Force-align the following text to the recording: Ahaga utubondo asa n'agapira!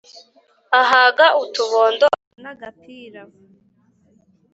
Ahaga 0.81 1.25
utubondo 1.43 2.05
asa 2.13 2.35
n'agapira! 2.41 3.21